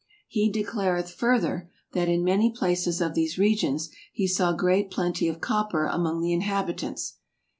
[0.27, 5.41] Hee declareth further, that in many places of these Regions he saw great plentie of
[5.41, 7.17] Copper among the inhabitants.